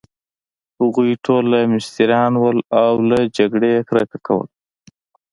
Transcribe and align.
هغوی 0.79 1.11
ټوله 1.25 1.59
مستریان 1.73 2.33
ول، 2.37 2.57
او 2.81 2.93
له 3.09 3.19
جګړې 3.37 3.69
يې 3.75 3.81
کرکه 3.89 4.17
کول. 4.27 4.47